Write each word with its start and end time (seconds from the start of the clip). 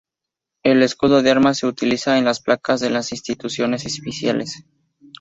El 0.63 0.81
escudo 0.81 1.21
de 1.21 1.29
armas 1.29 1.59
se 1.59 1.67
utiliza 1.67 2.17
en 2.17 2.25
las 2.25 2.39
placas 2.41 2.81
en 2.81 2.93
la 2.93 3.01
Instituciones 3.11 3.85
oficiales. 3.99 4.65